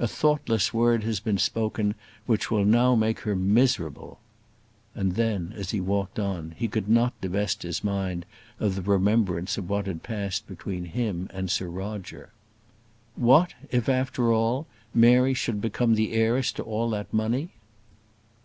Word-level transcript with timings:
A 0.00 0.08
thoughtless 0.08 0.74
word 0.74 1.04
has 1.04 1.20
been 1.20 1.38
spoken 1.38 1.94
which 2.26 2.50
will 2.50 2.64
now 2.64 2.96
make 2.96 3.20
her 3.20 3.36
miserable!" 3.36 4.18
And 4.92 5.14
then, 5.14 5.52
as 5.56 5.70
he 5.70 5.80
walked 5.80 6.18
on, 6.18 6.52
he 6.56 6.66
could 6.66 6.88
not 6.88 7.14
divest 7.20 7.62
his 7.62 7.84
mind 7.84 8.26
of 8.58 8.74
the 8.74 8.82
remembrance 8.82 9.56
of 9.56 9.70
what 9.70 9.86
had 9.86 10.02
passed 10.02 10.48
between 10.48 10.86
him 10.86 11.30
and 11.32 11.48
Sir 11.48 11.68
Roger. 11.68 12.30
What, 13.14 13.54
if 13.70 13.88
after 13.88 14.32
all, 14.32 14.66
Mary 14.92 15.32
should 15.32 15.60
become 15.60 15.94
the 15.94 16.12
heiress 16.12 16.50
to 16.54 16.64
all 16.64 16.90
that 16.90 17.14
money? 17.14 17.50